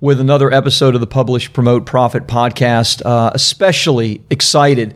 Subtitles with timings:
[0.00, 3.02] with another episode of the Publish, Promote, Profit podcast.
[3.04, 4.94] Uh, especially excited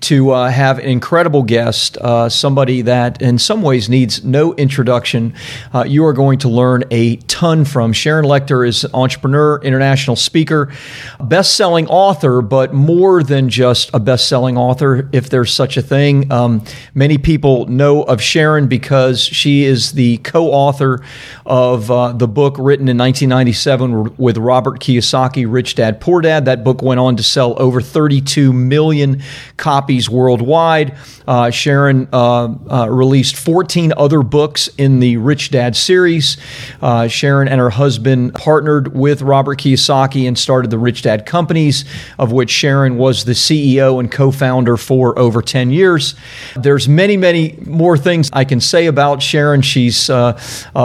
[0.00, 5.34] to uh, have an incredible guest, uh, somebody that in some ways needs no introduction.
[5.72, 7.92] Uh, you are going to learn a ton from.
[7.92, 10.72] Sharon Lechter is an entrepreneur, international speaker,
[11.18, 15.82] best selling author, but more than just a best selling author, if there's such a
[15.82, 16.30] thing.
[16.30, 16.62] Um,
[16.94, 21.02] many people know of Sharon because she is the co author
[21.46, 26.44] of uh, the book written in 1997 with Robert Kiyosaki, Rich Dad Poor Dad.
[26.44, 29.22] That book went on to sell over 32 million
[29.56, 30.96] copies worldwide.
[31.26, 36.36] Uh, Sharon uh, uh released 14 other books in the Rich Dad series.
[36.82, 41.84] Uh, Sharon and her husband partnered with Robert Kiyosaki and started the Rich Dad companies,
[42.18, 46.14] of which Sharon was the CEO and co founder for over 10 years.
[46.56, 49.62] There's many, many more things I can say about Sharon.
[49.62, 50.38] She's uh,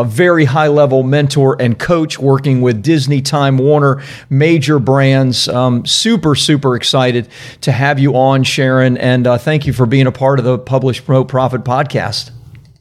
[0.05, 5.47] very high level mentor and coach working with Disney, Time Warner, major brands.
[5.47, 7.29] Um, super, super excited
[7.61, 8.97] to have you on, Sharon.
[8.97, 12.31] And uh, thank you for being a part of the Publish Promote Profit podcast.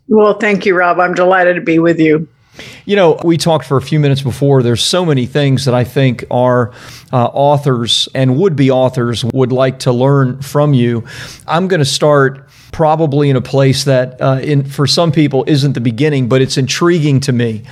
[0.09, 0.99] Well, thank you, Rob.
[0.99, 2.29] I'm delighted to be with you.
[2.87, 4.63] You know, we talked for a few minutes before.
[4.63, 6.73] There's so many things that I think our
[7.13, 11.05] uh, authors and would be authors would like to learn from you.
[11.47, 15.73] I'm going to start probably in a place that uh, in for some people isn't
[15.73, 17.63] the beginning but it's intriguing to me.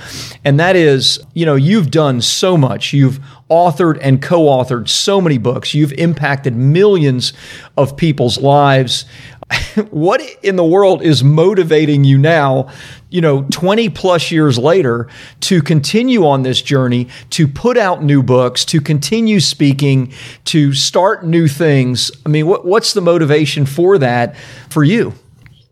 [0.43, 2.93] And that is you know you've done so much.
[2.93, 5.73] You've authored and co-authored so many books.
[5.73, 7.33] You've impacted millions
[7.77, 9.05] of people's lives
[9.91, 12.69] what in the world is motivating you now,
[13.09, 15.07] you know, 20 plus years later
[15.41, 20.11] to continue on this journey, to put out new books, to continue speaking,
[20.45, 22.11] to start new things?
[22.25, 24.35] I mean, what, what's the motivation for that
[24.69, 25.13] for you?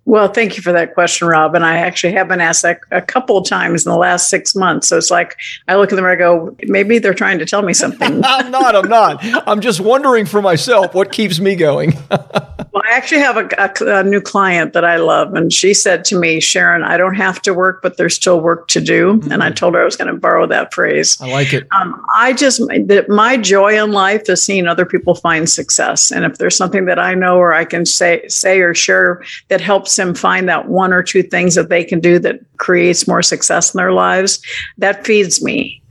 [0.08, 1.56] Well, thank you for that question, Rob.
[1.56, 4.56] And I actually have been asked that a couple of times in the last six
[4.56, 4.88] months.
[4.88, 5.36] So it's like
[5.68, 8.22] I look at them and I go, maybe they're trying to tell me something.
[8.24, 8.76] I'm not.
[8.76, 9.20] I'm not.
[9.48, 11.94] I'm just wondering for myself what keeps me going.
[12.76, 16.04] well, I actually have a, a, a, new client that I love, and she said
[16.06, 19.14] to me, Sharon, I don't have to work, but there's still work to do.
[19.14, 19.32] Mm-hmm.
[19.32, 21.18] And I told her I was going to borrow that phrase.
[21.22, 21.68] I like it.
[21.72, 26.26] Um, I just that my joy in life is seeing other people find success, and
[26.26, 29.86] if there's something that I know or I can say say or share that helps
[29.86, 33.22] helps them find that one or two things that they can do that creates more
[33.22, 34.42] success in their lives,
[34.80, 35.82] that feeds me.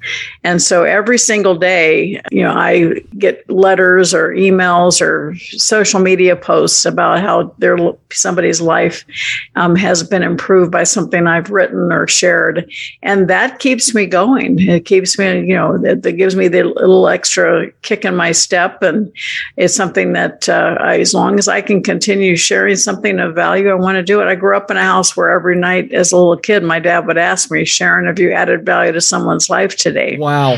[0.43, 6.37] And so every single day, you know, I get letters or emails or social media
[6.37, 7.79] posts about how their
[8.13, 9.05] somebody's life
[9.57, 12.71] um, has been improved by something I've written or shared,
[13.03, 14.59] and that keeps me going.
[14.61, 18.33] It keeps me, you know, that, that gives me the little extra kick in my
[18.33, 19.13] step, and
[19.57, 23.71] it's something that uh, I, as long as I can continue sharing something of value,
[23.71, 24.27] I want to do it.
[24.27, 27.07] I grew up in a house where every night as a little kid, my dad
[27.07, 29.94] would ask me, Sharon, have you added value to someone's life today?
[30.19, 30.57] Wow.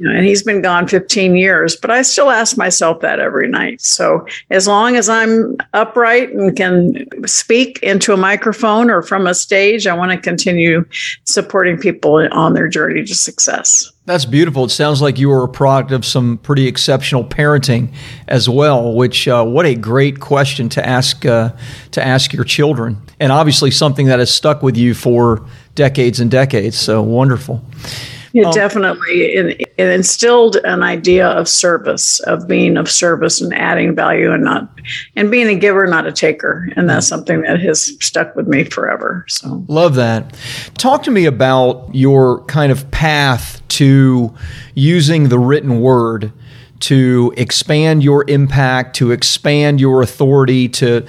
[0.00, 3.48] You know, and he's been gone 15 years, but I still ask myself that every
[3.48, 3.82] night.
[3.82, 9.34] So as long as I'm upright and can speak into a microphone or from a
[9.34, 10.86] stage, I want to continue
[11.24, 13.92] supporting people on their journey to success.
[14.06, 14.64] That's beautiful.
[14.64, 17.92] It sounds like you were a product of some pretty exceptional parenting
[18.26, 18.94] as well.
[18.94, 21.52] Which, uh, what a great question to ask uh,
[21.90, 26.30] to ask your children, and obviously something that has stuck with you for decades and
[26.30, 26.78] decades.
[26.78, 27.62] So wonderful.
[28.32, 33.54] It um, definitely it, it instilled an idea of service, of being of service and
[33.54, 34.68] adding value, and not
[35.16, 36.68] and being a giver, not a taker.
[36.76, 39.24] And that's something that has stuck with me forever.
[39.28, 40.36] So love that.
[40.74, 44.34] Talk to me about your kind of path to
[44.74, 46.32] using the written word
[46.80, 51.06] to expand your impact, to expand your authority, to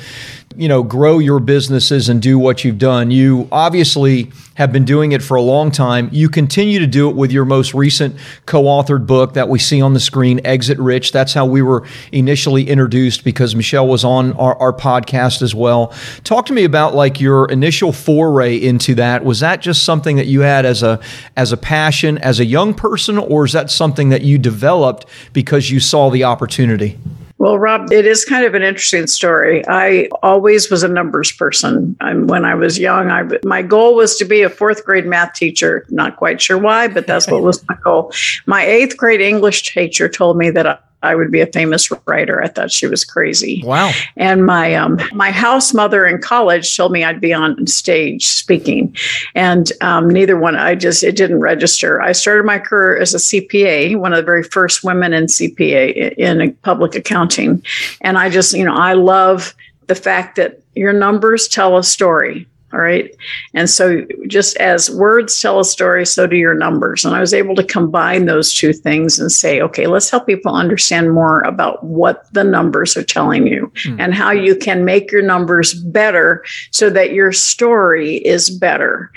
[0.55, 3.11] you know grow your businesses and do what you've done.
[3.11, 6.09] You obviously have been doing it for a long time.
[6.11, 8.15] You continue to do it with your most recent
[8.45, 11.11] co authored book that we see on the screen, Exit Rich.
[11.11, 15.93] That's how we were initially introduced because Michelle was on our, our podcast as well.
[16.23, 19.23] Talk to me about like your initial foray into that.
[19.23, 20.99] Was that just something that you had as a
[21.37, 25.71] as a passion as a young person, or is that something that you developed because
[25.71, 26.99] you saw the opportunity?
[27.41, 29.63] Well, Rob, it is kind of an interesting story.
[29.67, 31.97] I always was a numbers person.
[31.99, 35.33] I'm, when I was young, I, my goal was to be a fourth grade math
[35.33, 35.85] teacher.
[35.89, 38.11] Not quite sure why, but that's what was my goal.
[38.45, 42.43] My eighth grade English teacher told me that I would be a famous writer.
[42.43, 43.63] I thought she was crazy.
[43.65, 43.91] Wow.
[44.17, 48.95] And my um, my house mother in college told me I'd be on stage speaking,
[49.33, 50.55] and um, neither one.
[50.55, 52.01] I just it didn't register.
[52.01, 56.13] I started my career as a CPA, one of the very first women in CPA
[56.17, 57.63] in public accounting,
[58.01, 59.55] and I just you know I love
[59.87, 63.13] the fact that your numbers tell a story all right.
[63.53, 67.03] And so, just as words tell a story, so do your numbers.
[67.03, 70.55] And I was able to combine those two things and say, okay, let's help people
[70.55, 73.99] understand more about what the numbers are telling you mm.
[73.99, 79.11] and how you can make your numbers better so that your story is better.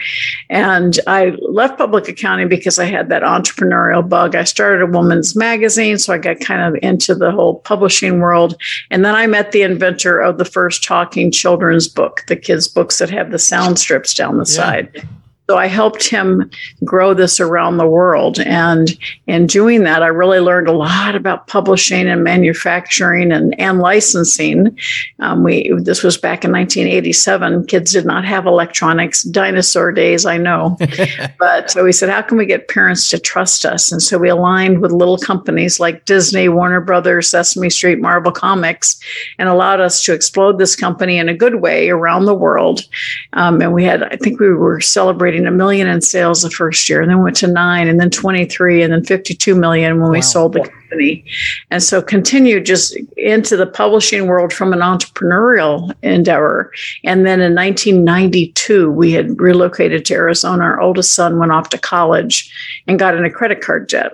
[0.50, 4.34] And I left public accounting because I had that entrepreneurial bug.
[4.34, 8.60] I started a woman's magazine, so I got kind of into the whole publishing world.
[8.90, 12.98] And then I met the inventor of the first talking children's book, the kids' books
[12.98, 14.44] that have the sound strips down the yeah.
[14.44, 15.08] side.
[15.46, 16.50] So I helped him
[16.84, 18.40] grow this around the world.
[18.40, 23.78] And in doing that, I really learned a lot about publishing and manufacturing and, and
[23.78, 24.78] licensing.
[25.20, 27.66] Um, we this was back in 1987.
[27.66, 30.78] Kids did not have electronics, dinosaur days, I know.
[31.38, 33.92] but so we said, how can we get parents to trust us?
[33.92, 38.98] And so we aligned with little companies like Disney, Warner Brothers, Sesame Street, Marvel Comics,
[39.38, 42.80] and allowed us to explode this company in a good way around the world.
[43.34, 46.88] Um, and we had, I think we were celebrating a million in sales the first
[46.88, 50.10] year, and then went to nine, and then 23, and then 52 million when wow.
[50.10, 51.24] we sold the company.
[51.70, 56.72] And so continued just into the publishing world from an entrepreneurial endeavor.
[57.04, 60.64] And then in 1992, we had relocated to Arizona.
[60.64, 62.52] Our oldest son went off to college
[62.86, 64.12] and got in a credit card jet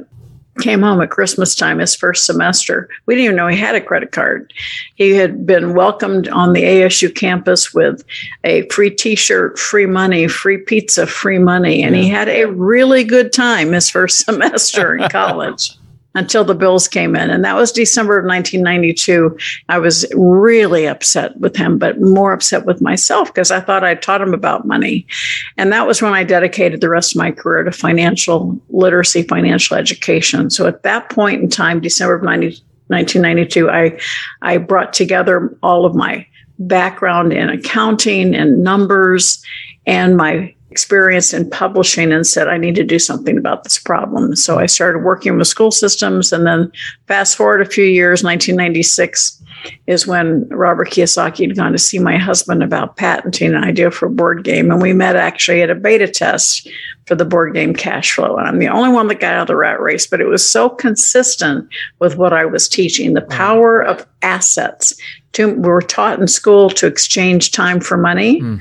[0.60, 2.88] came home at Christmas time, his first semester.
[3.06, 4.52] We didn't even know he had a credit card.
[4.94, 8.04] He had been welcomed on the ASU campus with
[8.44, 11.82] a free t shirt, free money, free pizza, free money.
[11.82, 15.72] And he had a really good time his first semester in college
[16.14, 17.30] until the bills came in.
[17.30, 19.36] And that was December of 1992.
[19.68, 23.94] I was really upset with him, but more upset with myself because I thought I
[23.94, 25.06] taught him about money.
[25.56, 29.76] And that was when I dedicated the rest of my career to financial literacy, financial
[29.76, 30.50] education.
[30.50, 32.46] So at that point in time, December of 90,
[32.88, 33.98] 1992, I,
[34.42, 36.26] I brought together all of my
[36.58, 39.42] background in accounting and numbers
[39.86, 44.36] and my experience in publishing and said, I need to do something about this problem.
[44.36, 46.32] So I started working with school systems.
[46.32, 46.70] And then
[47.06, 49.42] fast forward a few years, 1996
[49.86, 54.06] is when Robert Kiyosaki had gone to see my husband about patenting an idea for
[54.06, 54.70] a board game.
[54.70, 56.68] And we met actually at a beta test
[57.06, 58.36] for the board game cash flow.
[58.36, 60.48] And I'm the only one that got out of the rat race, but it was
[60.48, 61.68] so consistent
[61.98, 64.94] with what I was teaching the power of assets.
[65.32, 68.40] To, we were taught in school to exchange time for money.
[68.40, 68.60] Mm.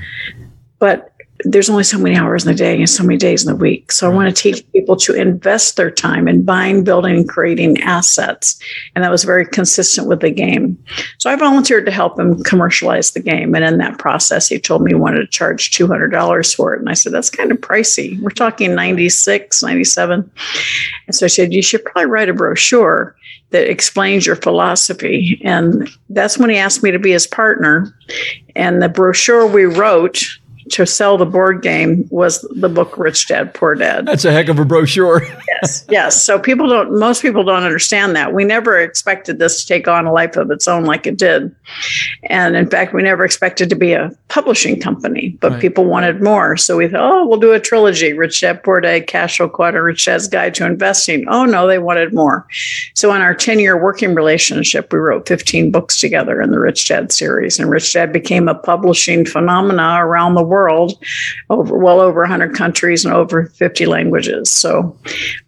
[0.78, 1.09] But
[1.44, 3.90] there's only so many hours in the day and so many days in the week.
[3.92, 4.10] So.
[4.10, 8.60] I want to teach people to invest their time in buying, building, and creating assets.
[8.94, 10.82] And that was very consistent with the game.
[11.18, 13.54] So I volunteered to help him commercialize the game.
[13.54, 16.80] And in that process, he told me he wanted to charge $200 for it.
[16.80, 18.20] And I said, that's kind of pricey.
[18.20, 20.30] We're talking 96, 97.
[21.06, 23.14] And so I said, you should probably write a brochure
[23.50, 25.40] that explains your philosophy.
[25.44, 27.94] And that's when he asked me to be his partner.
[28.56, 30.24] And the brochure we wrote
[30.70, 34.06] to sell the board game was the book Rich Dad Poor Dad.
[34.06, 35.22] That's a heck of a brochure.
[35.48, 36.22] yes, yes.
[36.22, 38.32] So people don't, most people don't understand that.
[38.32, 41.54] We never expected this to take on a life of its own like it did.
[42.24, 45.60] And in fact, we never expected to be a publishing company, but right.
[45.60, 46.56] people wanted more.
[46.56, 49.84] So we thought, oh, we'll do a trilogy Rich Dad Poor Dad, Cash Flow Quadrant,
[49.84, 51.26] Rich Dad's Guide to Investing.
[51.28, 52.46] Oh, no, they wanted more.
[52.94, 56.86] So in our 10 year working relationship, we wrote 15 books together in the Rich
[56.86, 57.58] Dad series.
[57.58, 61.02] And Rich Dad became a publishing phenomena around the world world,
[61.48, 64.50] over well over 100 countries and over 50 languages.
[64.50, 64.96] So,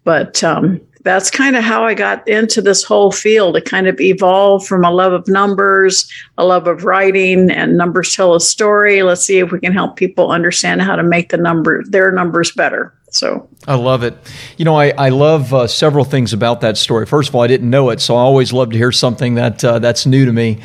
[0.04, 3.56] but um, that's kind of how I got into this whole field.
[3.56, 8.14] It kind of evolved from a love of numbers, a love of writing, and numbers
[8.14, 9.02] tell a story.
[9.02, 12.52] Let's see if we can help people understand how to make the number their numbers
[12.52, 12.94] better.
[13.10, 14.16] So I love it.
[14.56, 17.04] You know, I, I love uh, several things about that story.
[17.04, 19.62] First of all, I didn't know it, so I always love to hear something that
[19.62, 20.60] uh, that's new to me.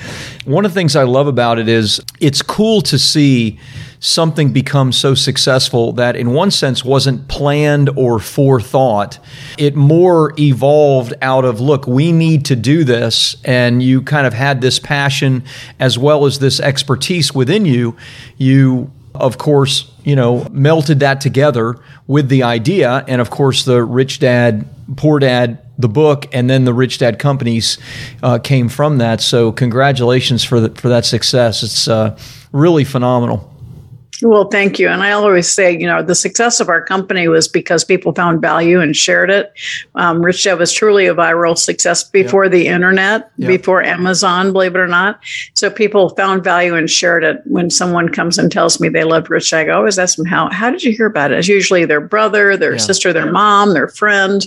[0.46, 3.60] One of the things I love about it is it's cool to see
[4.00, 9.20] something becomes so successful that, in one sense, wasn't planned or forethought.
[9.58, 13.36] It more evolved out of, look, we need to do this.
[13.44, 15.44] And you kind of had this passion
[15.80, 17.96] as well as this expertise within you.
[18.38, 23.04] You, of course, you know, melted that together with the idea.
[23.08, 27.20] And of course, the Rich Dad, Poor Dad the book and then the Rich Dad
[27.20, 27.78] companies
[28.24, 29.22] uh, came from that.
[29.22, 31.64] So congratulations for the, for that success.
[31.64, 32.18] It's uh,
[32.52, 33.57] really phenomenal.
[34.22, 34.88] Well, thank you.
[34.88, 38.42] And I always say, you know, the success of our company was because people found
[38.42, 39.54] value and shared it.
[39.94, 42.52] Um, Rich was truly a viral success before yep.
[42.52, 43.48] the internet, yep.
[43.48, 45.20] before Amazon, believe it or not.
[45.54, 47.42] So people found value and shared it.
[47.46, 50.72] When someone comes and tells me they loved Rich I always ask them, how, how
[50.72, 51.38] did you hear about it?
[51.38, 52.78] It's usually their brother, their yeah.
[52.80, 54.46] sister, their mom, their friend.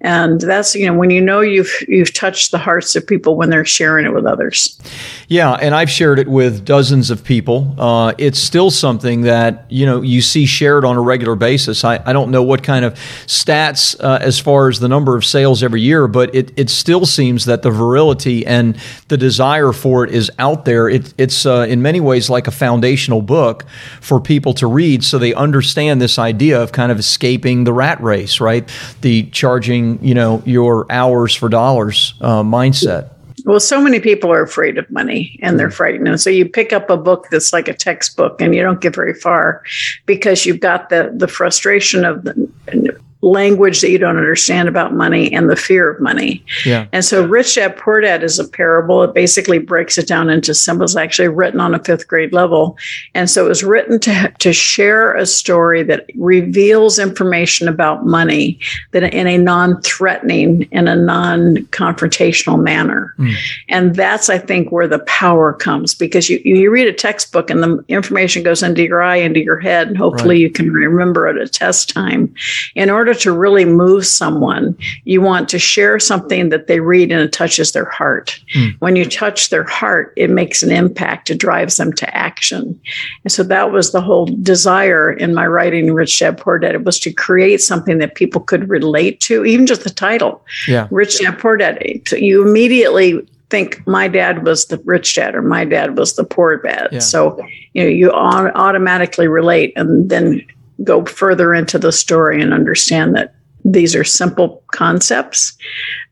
[0.00, 3.50] And that's, you know, when you know you've, you've touched the hearts of people when
[3.50, 4.78] they're sharing it with others.
[5.26, 5.54] Yeah.
[5.54, 7.74] And I've shared it with dozens of people.
[7.78, 11.84] Uh, it's still something something that you know you see shared on a regular basis.
[11.84, 12.94] I, I don't know what kind of
[13.26, 17.06] stats uh, as far as the number of sales every year, but it, it still
[17.06, 18.76] seems that the virility and
[19.08, 20.90] the desire for it is out there.
[20.90, 23.64] It, it's uh, in many ways like a foundational book
[24.00, 28.02] for people to read, so they understand this idea of kind of escaping the rat
[28.02, 28.68] race, right?
[29.00, 33.17] The charging you know your hours for dollars uh, mindset.
[33.48, 35.72] Well, so many people are afraid of money and they're mm.
[35.72, 36.06] frightened.
[36.06, 38.94] And so you pick up a book that's like a textbook and you don't get
[38.94, 39.62] very far
[40.04, 42.97] because you've got the the frustration of the
[43.30, 46.44] language that you don't understand about money and the fear of money.
[46.64, 46.86] Yeah.
[46.92, 49.02] And so Rich Dad Poor Dad is a parable.
[49.02, 52.76] It basically breaks it down into symbols, actually written on a fifth grade level.
[53.14, 58.58] And so it was written to, to share a story that reveals information about money
[58.92, 63.14] that in a non-threatening and a non-confrontational manner.
[63.18, 63.34] Mm.
[63.68, 67.62] And that's, I think, where the power comes because you, you read a textbook and
[67.62, 70.40] the information goes into your eye, into your head, and hopefully right.
[70.40, 72.34] you can remember it at test time.
[72.74, 77.20] In order to really move someone, you want to share something that they read and
[77.20, 78.38] it touches their heart.
[78.54, 78.76] Mm.
[78.80, 82.80] When you touch their heart, it makes an impact, it drives them to action.
[83.24, 86.74] And so that was the whole desire in my writing, Rich Dad Poor Dad.
[86.74, 90.44] It was to create something that people could relate to, even just the title.
[90.66, 90.88] Yeah.
[90.90, 91.82] Rich Dad Poor Dad.
[92.06, 96.24] So you immediately think my dad was the rich dad or my dad was the
[96.24, 96.88] poor dad.
[96.92, 96.98] Yeah.
[96.98, 100.46] So, you know, you automatically relate and then
[100.84, 105.56] go further into the story and understand that these are simple concepts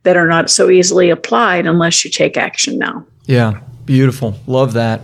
[0.02, 3.04] that are not so easily applied unless you take action now.
[3.24, 4.34] Yeah, beautiful.
[4.46, 5.00] Love that.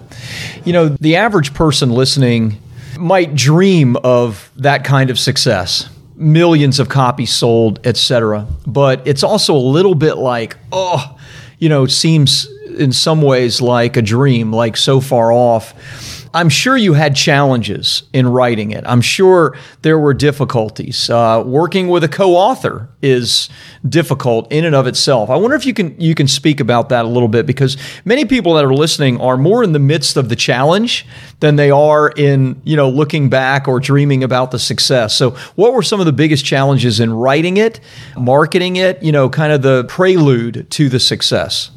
[0.65, 2.59] You know, the average person listening
[2.99, 9.57] might dream of that kind of success millions of copies sold etc but it's also
[9.57, 11.19] a little bit like oh
[11.59, 12.47] you know seems
[12.79, 18.05] in some ways like a dream like so far off I'm sure you had challenges
[18.13, 18.85] in writing it.
[18.87, 21.11] I'm sure there were difficulties.
[21.11, 23.51] Uh, working with a co-author is
[23.87, 25.29] difficult in and of itself.
[25.29, 28.25] I wonder if you can you can speak about that a little bit because many
[28.25, 31.05] people that are listening are more in the midst of the challenge
[31.41, 35.15] than they are in you know looking back or dreaming about the success.
[35.15, 37.81] So, what were some of the biggest challenges in writing it,
[38.17, 39.03] marketing it?
[39.03, 41.71] You know, kind of the prelude to the success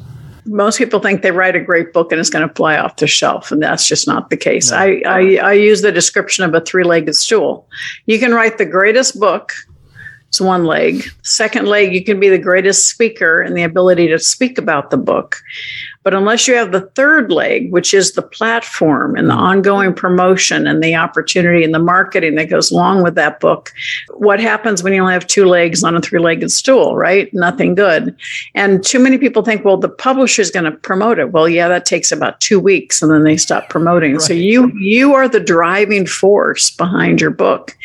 [0.46, 3.06] most people think they write a great book and it's going to fly off the
[3.06, 4.70] shelf, and that's just not the case.
[4.70, 4.78] No.
[4.78, 7.68] I, I, I use the description of a three-legged stool.
[8.06, 9.52] You can write the greatest book.
[10.28, 11.04] It's one leg.
[11.22, 14.96] Second leg, you can be the greatest speaker and the ability to speak about the
[14.96, 15.36] book.
[16.06, 19.42] But unless you have the third leg, which is the platform and the mm-hmm.
[19.42, 23.72] ongoing promotion and the opportunity and the marketing that goes along with that book,
[24.18, 27.28] what happens when you only have two legs on a three legged stool, right?
[27.34, 28.16] Nothing good.
[28.54, 31.32] And too many people think, well, the publisher is going to promote it.
[31.32, 34.12] Well, yeah, that takes about two weeks and then they stop promoting.
[34.12, 34.22] Right.
[34.22, 37.76] So you you are the driving force behind your book.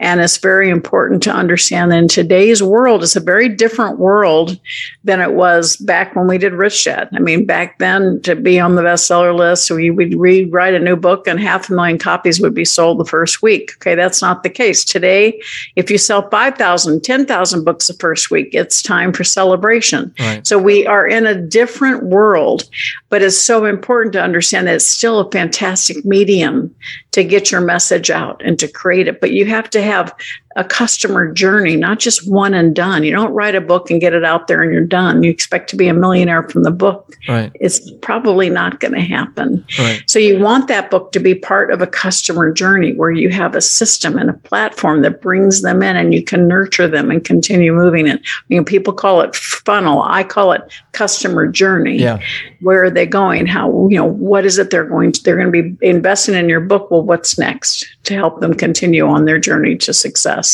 [0.00, 4.58] And it's very important to understand that in today's world, it's a very different world
[5.04, 7.10] than it was back when we did Rich Dad.
[7.12, 9.66] I mean, back back then to be on the bestseller list.
[9.66, 12.98] So we would rewrite a new book and half a million copies would be sold
[12.98, 13.72] the first week.
[13.76, 14.84] Okay, that's not the case.
[14.84, 15.40] Today,
[15.74, 20.14] if you sell 5,000, 10,000 books the first week, it's time for celebration.
[20.18, 20.46] Right.
[20.46, 22.64] So we are in a different world,
[23.08, 26.72] but it's so important to understand that it's still a fantastic medium
[27.12, 29.20] to get your message out and to create it.
[29.20, 30.14] But you have to have
[30.56, 33.04] a customer journey, not just one and done.
[33.04, 35.22] You don't write a book and get it out there and you're done.
[35.22, 37.14] You expect to be a millionaire from the book.
[37.28, 37.52] Right.
[37.56, 39.64] It's probably not going to happen.
[39.78, 40.02] Right.
[40.06, 43.54] So you want that book to be part of a customer journey where you have
[43.54, 47.22] a system and a platform that brings them in and you can nurture them and
[47.22, 48.26] continue moving it.
[48.48, 50.02] You know, people call it funnel.
[50.06, 51.98] I call it customer journey.
[51.98, 52.18] Yeah.
[52.60, 53.46] Where are they going?
[53.46, 56.48] How, you know, what is it they're going to, they're going to be investing in
[56.48, 56.90] your book.
[56.90, 60.45] Well, what's next to help them continue on their journey to success?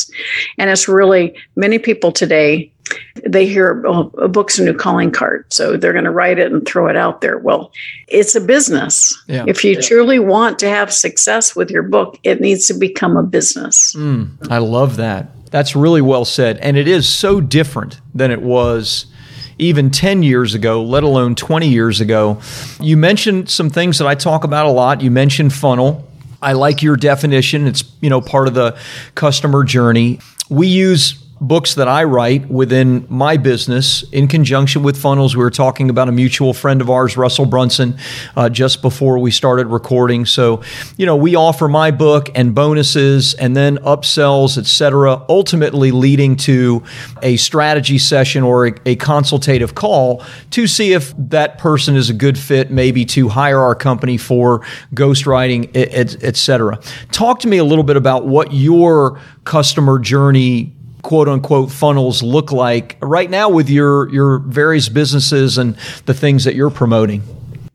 [0.59, 2.73] And it's really many people today,
[3.27, 5.51] they hear oh, a book's a new calling card.
[5.53, 7.39] So they're going to write it and throw it out there.
[7.39, 7.73] Well,
[8.09, 9.17] it's a business.
[9.29, 9.45] Yeah.
[9.47, 9.81] If you yeah.
[9.81, 13.95] truly want to have success with your book, it needs to become a business.
[13.97, 15.29] Mm, I love that.
[15.51, 16.59] That's really well said.
[16.59, 19.07] And it is so different than it was
[19.59, 22.41] even 10 years ago, let alone 20 years ago.
[22.81, 25.03] You mentioned some things that I talk about a lot.
[25.03, 26.09] You mentioned funnel.
[26.43, 27.67] I like your definition.
[27.67, 28.77] It's, you know, part of the
[29.15, 30.19] customer journey.
[30.51, 35.37] We use books that I write within my business in conjunction with funnels.
[35.37, 37.99] We were talking about a mutual friend of ours, Russell Brunson,
[38.37, 40.25] uh, just before we started recording.
[40.25, 40.63] So,
[40.97, 46.37] you know, we offer my book and bonuses and then upsells, et cetera, ultimately leading
[46.37, 46.85] to
[47.23, 52.15] a strategy session or a, a consultative call to see if that person is a
[52.15, 56.79] good fit, maybe to hire our company for ghostwriting, et cetera.
[57.11, 62.53] Talk to me a little bit about what your customer journey quote unquote funnels look
[62.53, 67.23] like right now with your your various businesses and the things that you're promoting?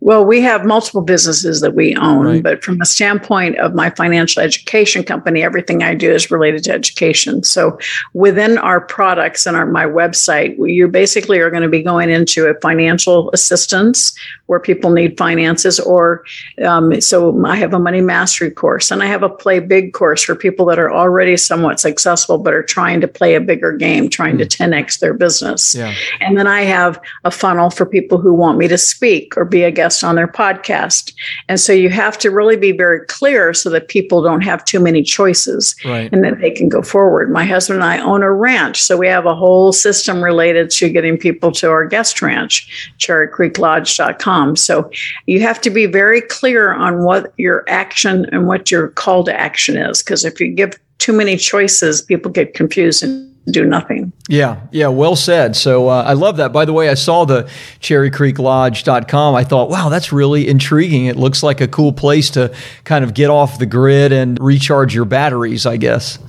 [0.07, 2.41] Well, we have multiple businesses that we own, right.
[2.41, 6.71] but from the standpoint of my financial education company, everything I do is related to
[6.71, 7.43] education.
[7.43, 7.77] So
[8.13, 12.45] within our products and our my website, you basically are going to be going into
[12.45, 16.23] a financial assistance where people need finances, or
[16.63, 20.23] um, so I have a money mastery course and I have a play big course
[20.23, 24.07] for people that are already somewhat successful but are trying to play a bigger game,
[24.07, 24.47] trying mm.
[24.49, 25.75] to 10x their business.
[25.75, 25.93] Yeah.
[26.21, 29.63] And then I have a funnel for people who want me to speak or be
[29.63, 31.13] a guest guest on their podcast.
[31.48, 34.80] And so you have to really be very clear so that people don't have too
[34.80, 36.12] many choices right.
[36.12, 37.32] and that they can go forward.
[37.32, 38.82] My husband and I own a ranch.
[38.82, 44.56] So we have a whole system related to getting people to our guest ranch, cherrycreeklodge.com.
[44.56, 44.89] So
[45.25, 49.34] you have to be very clear on what your action and what your call to
[49.34, 50.01] action is.
[50.04, 54.12] Because if you give too many choices, people get confused and do nothing.
[54.27, 55.56] Yeah, yeah, well said.
[55.56, 56.51] So uh, I love that.
[56.51, 57.44] By the way, I saw the
[57.80, 59.36] cherrycreeklodge.com.
[59.36, 61.06] I thought, wow, that's really intriguing.
[61.06, 64.94] It looks like a cool place to kind of get off the grid and recharge
[64.94, 66.20] your batteries, I guess.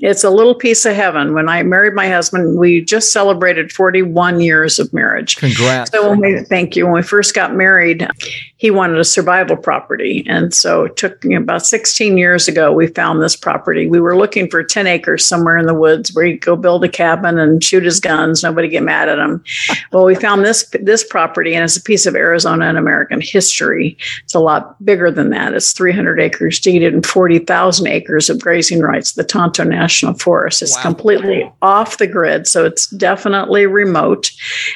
[0.00, 1.34] It's a little piece of heaven.
[1.34, 5.36] When I married my husband, we just celebrated 41 years of marriage.
[5.36, 5.90] Congrats.
[5.90, 6.86] So when we, thank you.
[6.86, 8.08] When we first got married,
[8.56, 10.24] he wanted a survival property.
[10.26, 13.86] And so it took you know, about 16 years ago, we found this property.
[13.86, 16.88] We were looking for 10 acres somewhere in the woods where he'd go build a
[16.88, 18.42] cabin and shoot his guns.
[18.42, 19.44] Nobody get mad at him.
[19.92, 23.98] well, we found this, this property and it's a piece of Arizona and American history.
[24.24, 25.52] It's a lot bigger than that.
[25.52, 30.62] It's 300 acres deeded and 40,000 acres of grazing rights, the Tonto National National Forest.
[30.62, 30.82] It's wow.
[30.82, 34.30] completely off the grid, so it's definitely remote,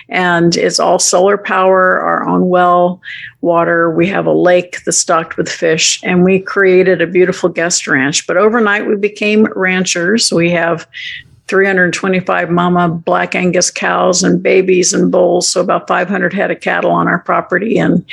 [0.08, 3.00] and it's all solar power, our own well
[3.40, 3.94] water.
[3.94, 8.26] We have a lake that's stocked with fish, and we created a beautiful guest ranch.
[8.26, 10.32] But overnight, we became ranchers.
[10.32, 10.88] We have
[11.48, 16.90] 325 mama black Angus cows and babies and bulls, so about 500 head of cattle
[16.90, 18.04] on our property, and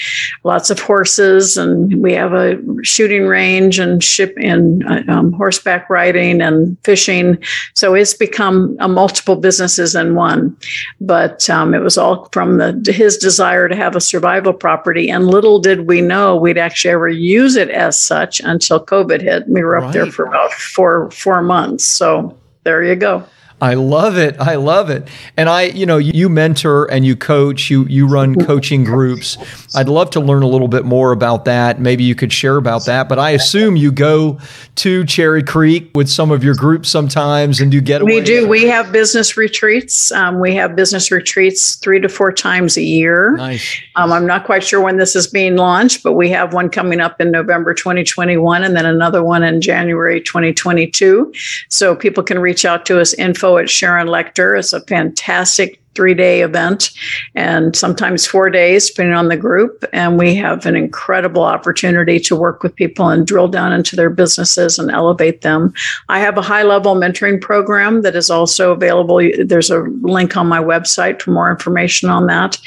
[0.44, 1.58] lots of horses.
[1.58, 7.42] And we have a shooting range and ship and uh, um, horseback riding and fishing.
[7.74, 10.58] So it's become a multiple businesses in one.
[11.00, 15.28] But um, it was all from the his desire to have a survival property, and
[15.28, 19.48] little did we know we'd actually ever use it as such until COVID hit.
[19.48, 19.94] We were up right.
[19.94, 21.86] there for about four four months.
[21.86, 23.26] So there you go.
[23.62, 24.40] I love it.
[24.40, 25.08] I love it.
[25.38, 29.38] And I, you know, you mentor and you coach, you you run coaching groups.
[29.76, 31.80] I'd love to learn a little bit more about that.
[31.80, 33.08] Maybe you could share about that.
[33.08, 34.40] But I assume you go
[34.78, 38.04] to Cherry Creek with some of your groups sometimes and do get.
[38.04, 38.48] We do.
[38.48, 40.12] We have business retreats.
[40.12, 43.36] Um, we have business retreats three to four times a year.
[43.38, 43.80] Nice.
[43.96, 47.00] Um, I'm not quite sure when this is being launched, but we have one coming
[47.00, 51.32] up in November 2021 and then another one in January 2022.
[51.70, 54.58] So people can reach out to us info at Sharon Lechter.
[54.58, 56.92] It's a fantastic three day event
[57.36, 59.84] and sometimes four days, depending on the group.
[59.94, 64.10] And we have an incredible opportunity to work with people and drill down into their
[64.10, 65.74] businesses and elevate them.
[66.10, 69.22] I have a high level mentoring program that is also available.
[69.46, 72.58] There's a link on my website for more information on that,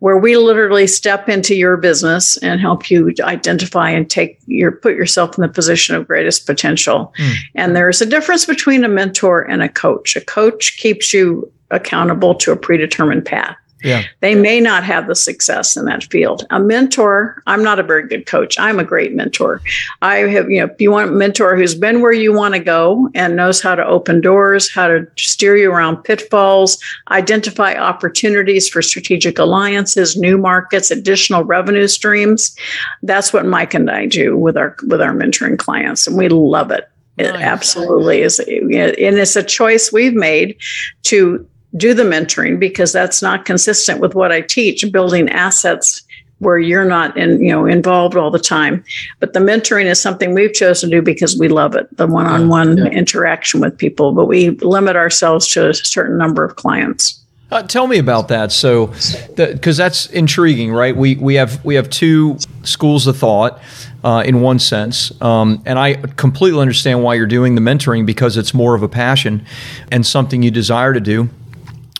[0.00, 4.96] where we literally step into your business and help you identify and take your put
[4.96, 7.12] yourself in the position of greatest potential.
[7.18, 7.34] Mm.
[7.54, 10.16] And there's a difference between a mentor and a coach.
[10.16, 13.56] A coach keeps you accountable to a predetermined path.
[13.84, 14.04] Yeah.
[14.20, 16.46] They may not have the success in that field.
[16.50, 18.58] A mentor, I'm not a very good coach.
[18.58, 19.60] I'm a great mentor.
[20.00, 22.58] I have, you know, if you want a mentor who's been where you want to
[22.58, 28.66] go and knows how to open doors, how to steer you around pitfalls, identify opportunities
[28.66, 32.56] for strategic alliances, new markets, additional revenue streams.
[33.02, 36.70] That's what Mike and I do with our with our mentoring clients, and we love
[36.70, 36.88] it.
[37.18, 37.42] It nice.
[37.42, 38.40] absolutely is.
[38.40, 38.72] And
[39.18, 40.56] it's a choice we've made
[41.04, 46.02] to do the mentoring because that's not consistent with what I teach, building assets
[46.38, 48.84] where you're not in, you know, involved all the time.
[49.20, 52.76] But the mentoring is something we've chosen to do because we love it, the one-on-one
[52.76, 52.84] yeah.
[52.86, 57.22] interaction with people, but we limit ourselves to a certain number of clients.
[57.50, 58.50] Uh, tell me about that.
[58.50, 58.88] So,
[59.36, 60.96] because that's intriguing, right?
[60.96, 63.62] We we have we have two schools of thought.
[64.06, 65.10] uh, in one sense.
[65.20, 68.88] Um, and I completely understand why you're doing the mentoring because it's more of a
[68.88, 69.44] passion
[69.90, 71.28] and something you desire to do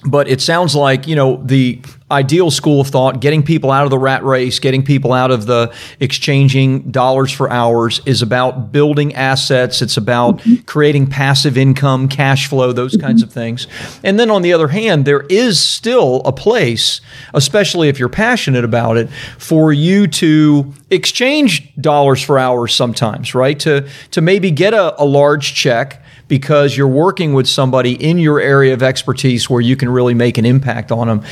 [0.06, 3.90] but it sounds like you know the ideal school of thought getting people out of
[3.90, 9.12] the rat race getting people out of the exchanging dollars for hours is about building
[9.14, 10.54] assets it's about mm-hmm.
[10.66, 13.06] creating passive income cash flow those mm-hmm.
[13.06, 13.66] kinds of things
[14.04, 17.00] and then on the other hand there is still a place
[17.34, 23.58] especially if you're passionate about it for you to exchange dollars for hours sometimes right
[23.58, 28.40] to to maybe get a, a large check because you're working with somebody in your
[28.40, 31.22] area of expertise where you can really make an impact on them.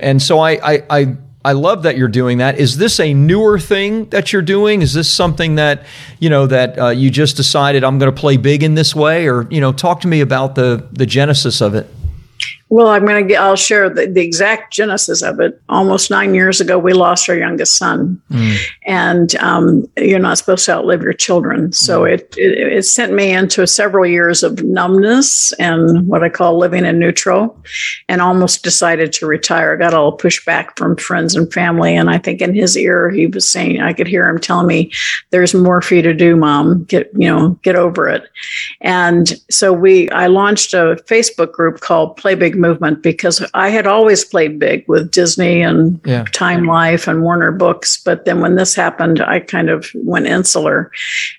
[0.00, 2.58] And so I, I, I I love that you're doing that.
[2.58, 4.82] Is this a newer thing that you're doing?
[4.82, 5.86] Is this something that
[6.18, 9.28] you know that uh, you just decided I'm going to play big in this way,
[9.28, 11.86] or you know, talk to me about the the genesis of it?
[12.70, 15.60] Well, I'm going to I'll share the, the exact genesis of it.
[15.70, 18.20] Almost nine years ago, we lost our youngest son.
[18.30, 18.58] Mm.
[18.82, 21.72] And um, you're not supposed to outlive your children.
[21.72, 22.12] So mm.
[22.12, 26.84] it, it, it, sent me into several years of numbness and what I call living
[26.84, 27.58] in neutral
[28.08, 29.72] and almost decided to retire.
[29.72, 31.96] I got all pushback from friends and family.
[31.96, 34.92] And I think in his ear, he was saying, I could hear him telling me,
[35.30, 36.84] there's more for you to do, mom.
[36.84, 38.24] Get, you know, get over it.
[38.82, 43.86] And so we, I launched a Facebook group called Play Big movement because I had
[43.86, 46.24] always played big with Disney and yeah.
[46.32, 47.96] Time Life and Warner Books.
[48.02, 50.90] But then when this happened, I kind of went insular.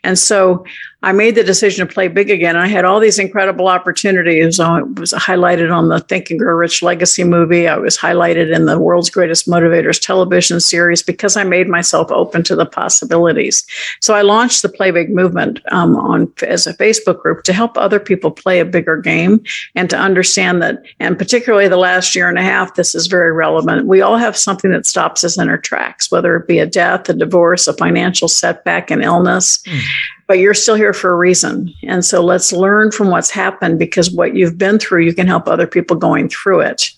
[0.03, 0.65] And so
[1.01, 2.57] I made the decision to play big again.
[2.57, 4.59] I had all these incredible opportunities.
[4.59, 7.69] I was highlighted on the Think and Grow Rich Legacy movie.
[7.69, 12.43] I was highlighted in the World's Greatest Motivators television series because I made myself open
[12.43, 13.65] to the possibilities.
[14.01, 17.77] So I launched the Play Big movement um, on as a Facebook group to help
[17.77, 19.41] other people play a bigger game
[19.75, 23.31] and to understand that, and particularly the last year and a half, this is very
[23.31, 23.88] relevant.
[23.88, 27.07] We all have something that stops us in our tracks, whether it be a death,
[27.07, 29.59] a divorce, a financial setback, an illness.
[29.59, 29.81] Mm
[30.29, 31.73] but you're still here for a reason.
[31.81, 35.47] And so let's learn from what's happened because what you've been through, you can help
[35.47, 36.91] other people going through it.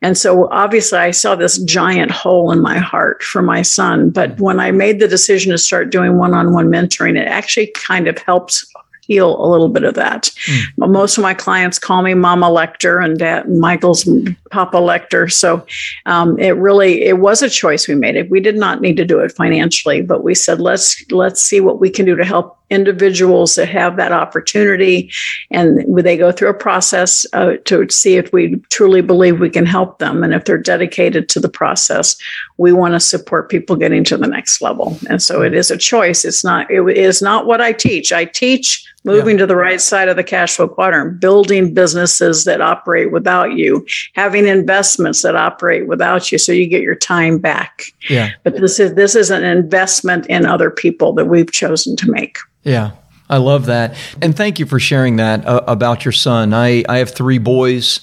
[0.00, 4.08] And so obviously, I saw this giant hole in my heart for my son.
[4.08, 7.66] But when I made the decision to start doing one on one mentoring, it actually
[7.74, 8.64] kind of helped
[9.02, 10.30] heal a little bit of that.
[10.46, 10.90] Mm.
[10.90, 14.08] Most of my clients call me Mama Lechter and Dad Michael's
[14.50, 15.30] Papa Lechter.
[15.30, 15.66] So
[16.06, 18.16] um, it really it was a choice we made.
[18.16, 21.60] It we did not need to do it financially, but we said let's let's see
[21.60, 25.10] what we can do to help individuals that have that opportunity,
[25.50, 29.66] and they go through a process uh, to see if we truly believe we can
[29.66, 32.16] help them, and if they're dedicated to the process,
[32.58, 34.98] we want to support people getting to the next level.
[35.08, 36.24] And so it is a choice.
[36.24, 38.12] It's not it is not what I teach.
[38.12, 39.40] I teach moving yeah.
[39.40, 43.84] to the right side of the cash flow quadrant, building businesses that operate without you,
[44.14, 47.92] having investments that operate without you so you get your time back.
[48.08, 48.30] Yeah.
[48.44, 52.38] But this is this is an investment in other people that we've chosen to make.
[52.62, 52.92] Yeah.
[53.28, 53.96] I love that.
[54.20, 56.52] And thank you for sharing that uh, about your son.
[56.52, 58.00] I, I have three boys.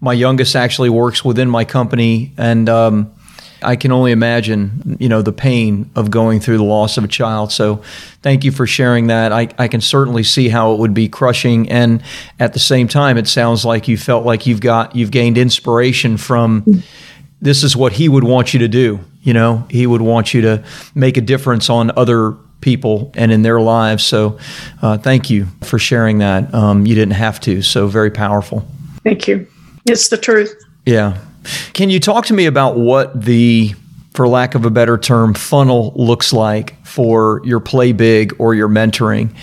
[0.00, 3.12] My youngest actually works within my company and um,
[3.62, 7.08] I can only imagine, you know, the pain of going through the loss of a
[7.08, 7.50] child.
[7.50, 7.82] So
[8.22, 9.32] thank you for sharing that.
[9.32, 11.68] I, I can certainly see how it would be crushing.
[11.68, 12.02] And
[12.38, 16.16] at the same time, it sounds like you felt like you've got, you've gained inspiration
[16.16, 16.84] from
[17.40, 19.00] this is what he would want you to do.
[19.22, 23.42] You know, he would want you to make a difference on other people and in
[23.42, 24.04] their lives.
[24.04, 24.38] So
[24.82, 26.52] uh, thank you for sharing that.
[26.52, 27.62] Um, you didn't have to.
[27.62, 28.66] So very powerful.
[29.04, 29.46] Thank you.
[29.86, 30.54] It's the truth.
[30.84, 31.18] Yeah.
[31.72, 33.74] Can you talk to me about what the,
[34.14, 38.68] for lack of a better term, funnel looks like for your play big or your
[38.68, 39.34] mentoring?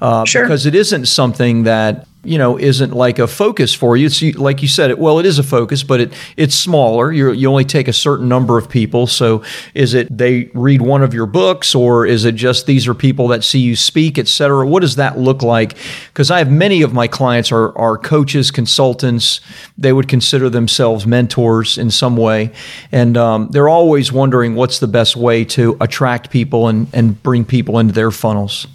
[0.00, 0.42] Uh, sure.
[0.42, 4.06] Because it isn't something that you know isn't like a focus for you.
[4.06, 4.98] It's like you said it.
[4.98, 7.12] Well, it is a focus, but it it's smaller.
[7.12, 9.06] You you only take a certain number of people.
[9.06, 9.42] So
[9.74, 13.28] is it they read one of your books, or is it just these are people
[13.28, 14.66] that see you speak, et cetera?
[14.66, 15.76] What does that look like?
[16.08, 19.40] Because I have many of my clients are are coaches, consultants.
[19.76, 22.52] They would consider themselves mentors in some way,
[22.92, 27.44] and um, they're always wondering what's the best way to attract people and and bring
[27.44, 28.68] people into their funnels.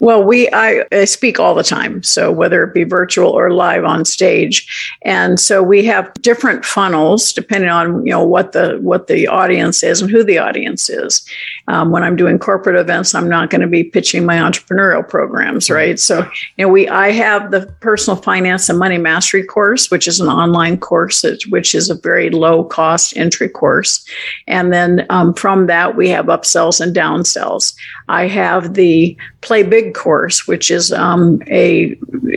[0.00, 3.84] Well, we I, I, speak all the time, so whether it be virtual or live
[3.84, 9.08] on stage, and so we have different funnels depending on you know what the what
[9.08, 11.22] the audience is and who the audience is.
[11.68, 15.68] Um, when I'm doing corporate events, I'm not going to be pitching my entrepreneurial programs,
[15.68, 16.00] right?
[16.00, 16.20] So
[16.56, 20.28] you know we I have the personal finance and money mastery course, which is an
[20.28, 24.02] online course, which is a very low cost entry course,
[24.46, 27.74] and then um, from that we have upsells and downsells.
[28.08, 31.96] I have the Play Big course, which is um, a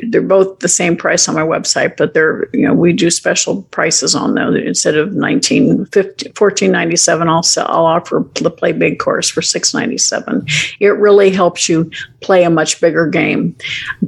[0.09, 3.63] they're both the same price on my website, but they're you know we do special
[3.71, 9.29] prices on them instead of 19 1497 I'll sell, I'll offer the Play Big course
[9.29, 10.45] for 697.
[10.79, 11.89] It really helps you
[12.23, 13.55] play a much bigger game,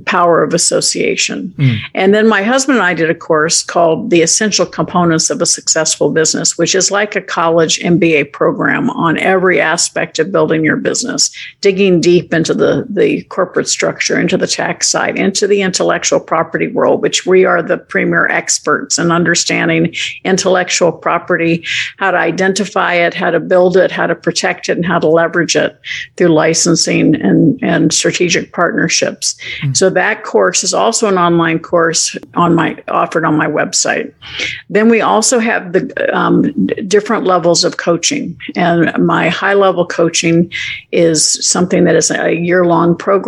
[0.06, 1.54] power of association.
[1.58, 1.78] Mm.
[1.94, 5.46] And then my husband and I did a course called The Essential Components of a
[5.46, 10.78] Successful Business, which is like a college MBA program on every aspect of building your
[10.78, 11.32] business,
[11.62, 16.70] digging deep into the, the corporate structure, into the tax side, into the intellectual property
[16.70, 19.94] world, which we are the premier experts in understanding
[20.24, 21.66] intellectual property,
[21.98, 25.10] how to identify it, how to build it, how to protect it, and how to
[25.10, 25.78] leverage it
[26.16, 29.36] through licensing and, and strategic partnerships.
[29.60, 29.74] Mm-hmm.
[29.74, 34.14] So that course is also an online course on my offered on my website.
[34.70, 35.84] Then we also have the
[36.18, 40.54] um, different levels of coaching, and my high level coaching
[40.94, 43.25] is something that is a year long program,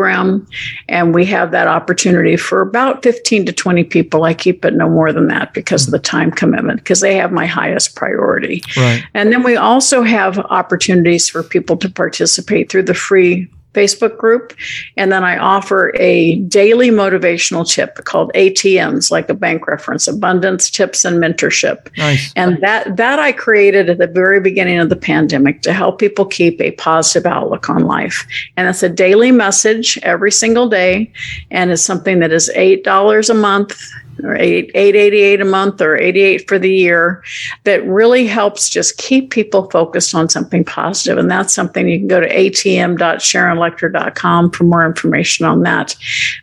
[0.89, 4.23] and we have that opportunity for about 15 to 20 people.
[4.23, 5.95] I keep it no more than that because mm-hmm.
[5.95, 8.63] of the time commitment, because they have my highest priority.
[8.75, 9.03] Right.
[9.13, 14.53] And then we also have opportunities for people to participate through the free Facebook group.
[14.95, 20.69] And then I offer a daily motivational tip called ATMs, like a bank reference, abundance
[20.69, 21.95] tips and mentorship.
[21.97, 22.33] Nice.
[22.35, 26.25] And that that I created at the very beginning of the pandemic to help people
[26.25, 28.25] keep a positive outlook on life.
[28.55, 31.11] And it's a daily message every single day.
[31.51, 33.77] And it's something that is eight dollars a month
[34.23, 37.23] or eight eight eighty eight a month or eighty eight for the year
[37.63, 41.17] that really helps just keep people focused on something positive.
[41.17, 45.95] And that's something you can go to atm.sharonlechter.com for more information on that.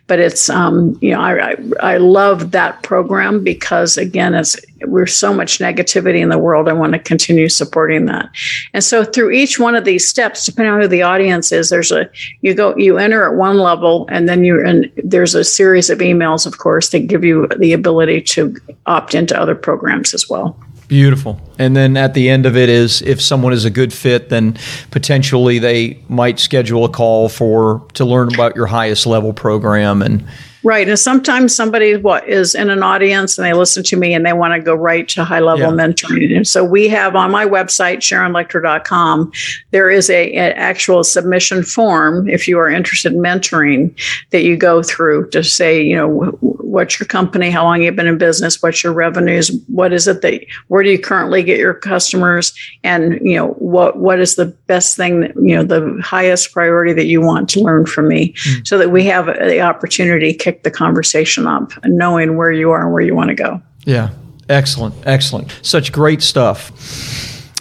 [0.07, 1.55] But it's um, you know I, I
[1.95, 6.67] I love that program because again it's we're so much negativity in the world.
[6.67, 8.29] I want to continue supporting that.
[8.73, 11.91] And so through each one of these steps, depending on who the audience is, there's
[11.91, 12.09] a
[12.41, 15.99] you go you enter at one level and then you and there's a series of
[15.99, 20.57] emails, of course, that give you the ability to opt into other programs as well.
[20.87, 21.41] Beautiful.
[21.57, 24.57] And then at the end of it is if someone is a good fit, then
[24.91, 30.27] potentially they might schedule a call for to learn about your highest level program and
[30.65, 30.89] Right.
[30.89, 34.33] And sometimes somebody what is in an audience and they listen to me and they
[34.33, 35.85] want to go right to high level yeah.
[35.85, 36.35] mentoring.
[36.35, 39.31] And so we have on my website, SharonLechter.com,
[39.69, 43.95] there is a, an actual submission form if you are interested in mentoring
[44.31, 46.31] that you go through to say, you know,
[46.75, 50.21] what's your company, how long you've been in business, what's your revenues, what is it
[50.21, 54.47] that where do you currently get your customers, and you know what what is the
[54.67, 58.33] best thing that, you know the highest priority that you want to learn from me,
[58.33, 58.67] mm.
[58.67, 62.83] so that we have the opportunity to kick the conversation up, knowing where you are
[62.83, 63.61] and where you want to go.
[63.85, 64.09] Yeah,
[64.49, 66.71] excellent, excellent, such great stuff.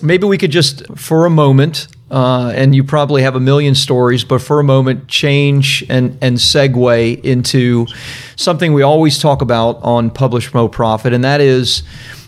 [0.02, 4.22] Maybe we could just for a moment uh, and you probably have a million stories,
[4.22, 7.86] but for a moment, change and, and segue into
[8.36, 11.82] something we always talk about on Publish Promote Profit, and that is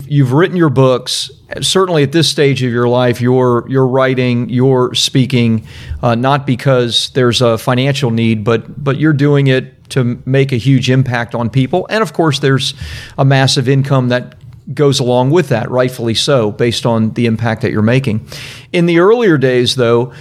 [0.09, 1.31] you've written your books.
[1.61, 5.65] Certainly at this stage of your life, you're you're writing, you're speaking,
[6.03, 10.57] uh, not because there's a financial need, but but you're doing it to make a
[10.57, 12.75] huge impact on people, and of course, there's
[13.19, 14.35] a massive income that
[14.75, 18.27] goes along with that, rightfully so, based on the impact that you're making.
[18.73, 20.13] In the earlier days, though,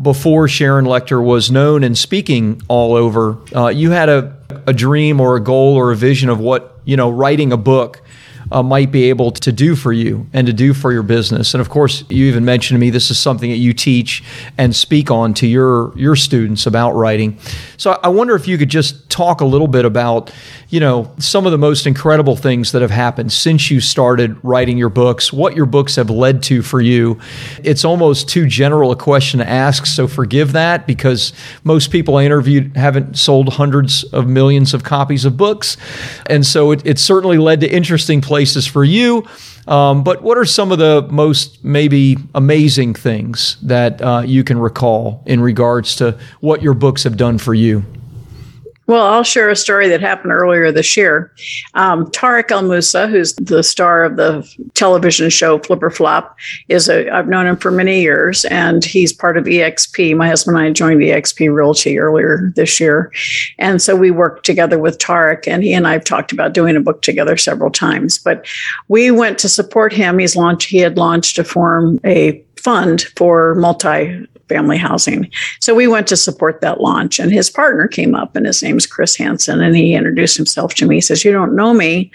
[0.00, 5.20] before Sharon Lechter was known and speaking all over, uh, you had a, a dream
[5.20, 8.02] or a goal or a vision of what, you know, writing a book
[8.52, 11.54] uh, might be able to do for you and to do for your business.
[11.54, 14.22] And of course, you even mentioned to me this is something that you teach
[14.56, 17.38] and speak on to your your students about writing.
[17.76, 20.32] So I wonder if you could just talk a little bit about,
[20.68, 24.76] you know, some of the most incredible things that have happened since you started writing
[24.76, 27.20] your books, what your books have led to for you.
[27.62, 32.24] It's almost too general a question to ask, so forgive that because most people I
[32.24, 35.76] interviewed haven't sold hundreds of millions of copies of books.
[36.28, 39.24] And so it, it certainly led to interesting places for you.
[39.68, 44.58] Um, but what are some of the most maybe amazing things that uh, you can
[44.58, 47.84] recall in regards to what your books have done for you?
[48.86, 51.32] Well, I'll share a story that happened earlier this year.
[51.74, 56.36] Um, Tarek El Moussa, who's the star of the television show Flip or Flop,
[56.68, 60.16] is a I've known him for many years, and he's part of EXP.
[60.16, 63.12] My husband and I joined EXP Realty earlier this year,
[63.58, 66.80] and so we worked together with Tarek, and he and I've talked about doing a
[66.80, 68.18] book together several times.
[68.18, 68.46] But
[68.86, 70.20] we went to support him.
[70.20, 70.68] He's launched.
[70.68, 75.30] He had launched to form a fund for multi family housing.
[75.60, 78.86] So we went to support that launch, and his partner came up, and his name's
[78.86, 80.96] Chris Hansen, and he introduced himself to me.
[80.96, 82.10] He says, "You don't know me,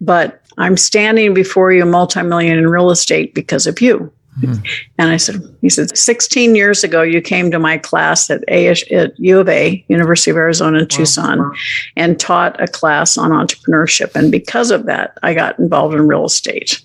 [0.00, 4.54] but I'm standing before you, multi-million in real estate because of you." Hmm.
[4.98, 8.84] And I said, he said, 16 years ago, you came to my class at, AS,
[8.92, 11.52] at U of A, University of Arizona in Tucson,
[11.96, 14.14] and taught a class on entrepreneurship.
[14.14, 16.80] And because of that, I got involved in real estate.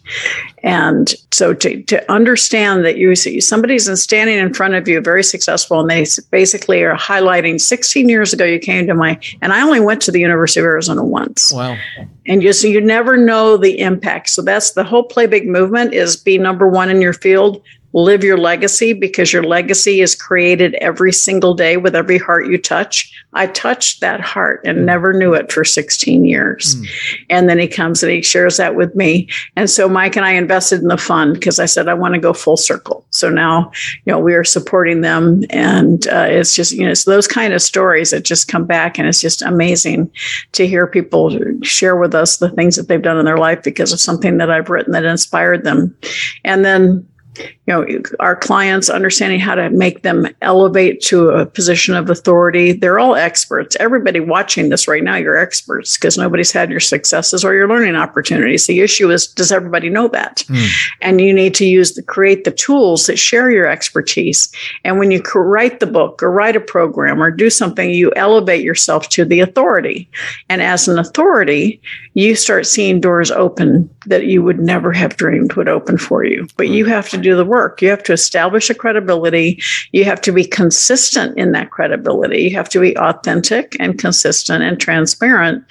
[0.64, 5.24] And so to, to understand that you see somebody's standing in front of you, very
[5.24, 9.62] successful, and they basically are highlighting 16 years ago, you came to my, and I
[9.62, 11.52] only went to the University of Arizona once.
[11.52, 11.78] Wow.
[12.26, 14.30] And you, so you never know the impact.
[14.30, 17.62] So that's the whole Play Big movement is be number one in your field,
[17.94, 22.58] live your legacy because your legacy is created every single day with every heart you
[22.58, 23.14] touch.
[23.34, 24.86] I touched that heart and hmm.
[24.86, 26.76] never knew it for 16 years.
[26.76, 26.88] Mm.
[27.30, 29.28] And then he comes and he shares that with me.
[29.56, 32.20] And so Mike and I invested in the fund because I said, I want to
[32.20, 33.06] go full circle.
[33.10, 33.72] So now,
[34.06, 35.44] you know, we are supporting them.
[35.50, 39.00] And uh, it's just, you know, it's those kind of stories that just come back.
[39.00, 40.12] And it's just amazing
[40.54, 43.94] to hear people share with us the things that they've done in their life because
[43.94, 45.96] of something that I've written that inspired them.
[46.44, 47.86] And then you know
[48.20, 52.74] our clients understanding how to make them elevate to a position of authority.
[52.74, 53.76] They're all experts.
[53.80, 57.96] Everybody watching this right now you're experts because nobody's had your successes or your learning
[57.96, 58.68] opportunities.
[58.68, 60.44] The issue is does everybody know that?
[60.48, 60.70] Mm.
[61.02, 64.52] and you need to use the create the tools that share your expertise.
[64.84, 68.64] And when you write the book or write a program or do something you elevate
[68.64, 70.10] yourself to the authority.
[70.50, 71.82] And as an authority
[72.14, 76.48] you start seeing doors open that you would never have dreamed would open for you.
[76.58, 77.82] But you have to do the work.
[77.82, 79.62] You have to establish a credibility.
[79.92, 82.44] You have to be consistent in that credibility.
[82.44, 85.64] You have to be authentic and consistent and transparent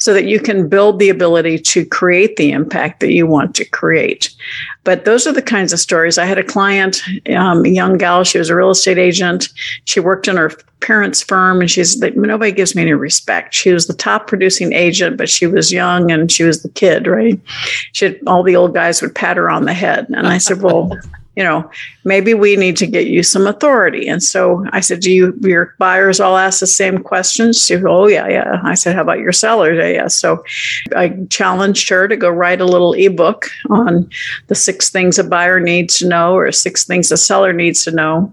[0.00, 3.64] so that you can build the ability to create the impact that you want to
[3.64, 4.34] create.
[4.84, 6.18] But those are the kinds of stories.
[6.18, 7.02] I had a client,
[7.34, 9.48] um, a young gal, she was a real estate agent.
[9.84, 13.54] She worked in her parents' firm and she's like, nobody gives me any respect.
[13.54, 17.06] She was the top producing agent, but she was young and she was the kid,
[17.06, 17.40] right?
[17.92, 20.06] She had, all the old guys would pat her on the head.
[20.10, 20.96] And I said, well,
[21.36, 21.68] you know,
[22.04, 24.08] maybe we need to get you some authority.
[24.08, 27.58] And so I said, Do you, your buyers all ask the same questions?
[27.58, 28.60] She said, Oh, yeah, yeah.
[28.62, 29.78] I said, How about your sellers?
[29.78, 30.08] Yeah, yeah.
[30.08, 30.44] So
[30.94, 34.08] I challenged her to go write a little ebook on
[34.46, 37.90] the six things a buyer needs to know or six things a seller needs to
[37.90, 38.32] know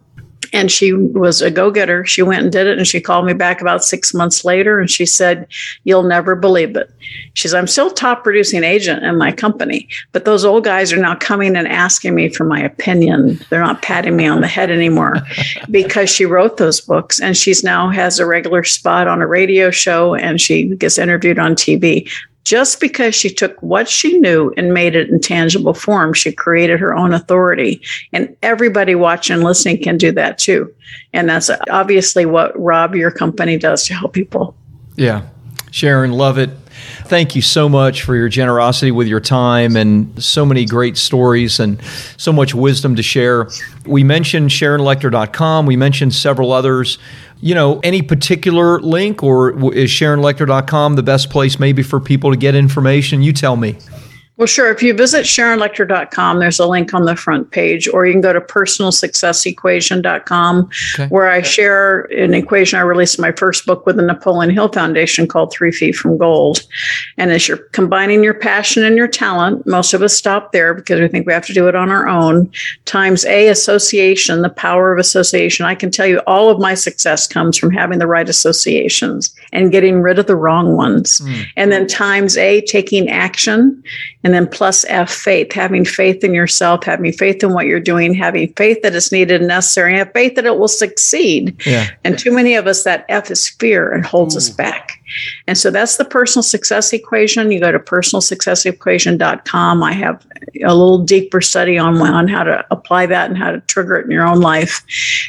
[0.53, 2.05] and she was a go-getter.
[2.05, 4.89] She went and did it and she called me back about six months later and
[4.89, 5.47] she said
[5.83, 6.89] you'll never believe it.
[7.33, 10.97] She says i'm still top producing agent in my company but those old guys are
[10.97, 13.39] now coming and asking me for my opinion.
[13.49, 15.15] They're not patting me on the head anymore.
[15.69, 19.71] Because she wrote those books and she's now has a regular spot on a radio
[19.71, 22.09] show and she gets interviewed on tv
[22.43, 26.80] just because she took what she knew and made it in tangible form, she created
[26.80, 27.82] her own authority.
[28.13, 30.73] And everybody watching and listening can do that too.
[31.13, 34.56] And that's obviously what Rob, your company, does to help people.
[34.95, 35.23] Yeah.
[35.71, 36.49] Sharon, love it.
[37.06, 41.60] Thank you so much for your generosity with your time and so many great stories
[41.60, 41.82] and
[42.17, 43.49] so much wisdom to share.
[43.86, 45.65] We mentioned SharonLechter.com.
[45.65, 46.97] We mentioned several others
[47.41, 52.38] you know, any particular link or is SharonLechter.com the best place maybe for people to
[52.38, 53.21] get information?
[53.21, 53.77] You tell me.
[54.38, 54.72] Well, sure.
[54.72, 58.34] If you visit SharonLechter.com, there's a link on the front page, or you can go
[58.34, 61.08] to personalsuccessequation.com, okay.
[61.08, 64.70] where I share an equation I released in my first book with the Napoleon Hill
[64.70, 66.63] Foundation called Three Feet from Gold.
[67.17, 71.00] And as you're combining your passion and your talent, most of us stop there because
[71.00, 72.50] we think we have to do it on our own,
[72.86, 75.65] times A, association, the power of association.
[75.65, 79.71] I can tell you all of my success comes from having the right associations and
[79.71, 81.19] getting rid of the wrong ones.
[81.19, 81.45] Mm.
[81.57, 83.83] And then times A, taking action.
[84.23, 88.13] And then plus F, faith, having faith in yourself, having faith in what you're doing,
[88.13, 91.55] having faith that it's needed and necessary, and have faith that it will succeed.
[91.65, 91.89] Yeah.
[92.03, 94.37] And too many of us, that F is fear and holds Ooh.
[94.37, 95.00] us back.
[95.47, 97.52] And so that's the personal success equation.
[97.52, 99.84] You go to personalsuccessequation.com.
[99.84, 100.26] I have
[100.63, 104.06] a little deeper study on, on how to apply that and how to trigger it
[104.06, 104.84] in your own life.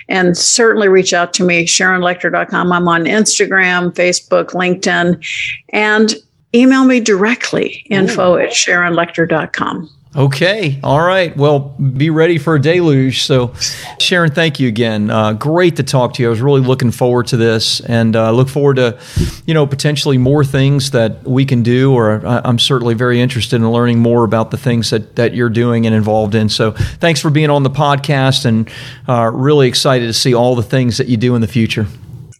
[0.08, 2.72] And certainly reach out to me, SharonLechter.com.
[2.72, 5.24] I'm on Instagram, Facebook, LinkedIn.
[5.70, 6.14] And
[6.54, 8.38] email me directly info Ooh.
[8.38, 9.88] at sharonlechter.com.
[10.14, 10.78] Okay.
[10.84, 11.34] All right.
[11.34, 13.22] Well, be ready for a deluge.
[13.22, 13.54] So,
[13.98, 15.08] Sharon, thank you again.
[15.08, 16.28] Uh, great to talk to you.
[16.28, 18.98] I was really looking forward to this and uh, look forward to,
[19.46, 21.94] you know, potentially more things that we can do.
[21.94, 25.86] Or I'm certainly very interested in learning more about the things that, that you're doing
[25.86, 26.50] and involved in.
[26.50, 28.68] So, thanks for being on the podcast and
[29.08, 31.86] uh, really excited to see all the things that you do in the future.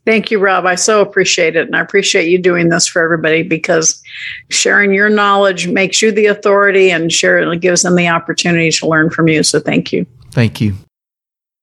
[0.05, 0.67] Thank you, Rob.
[0.67, 1.67] I so appreciate it.
[1.67, 4.03] And I appreciate you doing this for everybody because
[4.51, 9.11] sharing your knowledge makes you the authority and sharing gives them the opportunity to learn
[9.11, 9.43] from you.
[9.43, 10.07] So thank you.
[10.33, 10.75] Thank you.